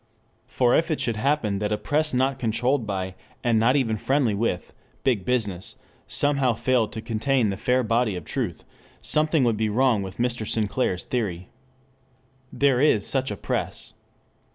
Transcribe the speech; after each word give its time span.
For 0.47 0.75
if 0.75 0.89
it 0.89 0.99
should 0.99 1.17
happen 1.17 1.59
that 1.59 1.71
a 1.71 1.77
press 1.77 2.11
not 2.11 2.39
controlled 2.39 2.87
by, 2.87 3.13
and 3.43 3.59
not 3.59 3.75
even 3.75 3.97
friendly 3.97 4.33
with, 4.33 4.73
Big 5.03 5.25
Business 5.25 5.75
somehow 6.07 6.55
failed 6.55 6.91
to 6.93 7.03
contain 7.03 7.51
the 7.51 7.55
fair 7.55 7.83
body 7.83 8.15
of 8.15 8.25
truth, 8.25 8.63
something 8.99 9.43
would 9.43 9.57
be 9.57 9.69
wrong 9.69 10.01
with 10.01 10.17
Mr. 10.17 10.47
Sinclair's 10.47 11.03
theory. 11.03 11.49
There 12.51 12.81
is 12.81 13.05
such 13.05 13.29
a 13.29 13.37
press. 13.37 13.93